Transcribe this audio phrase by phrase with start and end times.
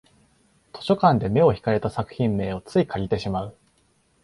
[0.73, 3.55] 図書館で目を引かれた作品名をつい借りてしまう